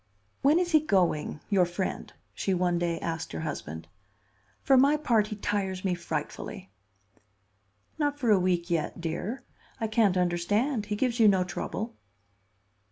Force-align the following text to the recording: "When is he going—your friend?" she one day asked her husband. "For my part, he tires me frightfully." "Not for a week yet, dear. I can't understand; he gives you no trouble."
"When 0.41 0.57
is 0.57 0.71
he 0.71 0.79
going—your 0.79 1.65
friend?" 1.65 2.11
she 2.33 2.55
one 2.55 2.79
day 2.79 2.99
asked 3.01 3.33
her 3.33 3.41
husband. 3.41 3.87
"For 4.63 4.75
my 4.75 4.97
part, 4.97 5.27
he 5.27 5.35
tires 5.35 5.85
me 5.85 5.93
frightfully." 5.93 6.71
"Not 7.99 8.17
for 8.17 8.31
a 8.31 8.39
week 8.39 8.71
yet, 8.71 8.99
dear. 8.99 9.43
I 9.79 9.85
can't 9.85 10.17
understand; 10.17 10.87
he 10.87 10.95
gives 10.95 11.19
you 11.19 11.27
no 11.27 11.43
trouble." 11.43 11.97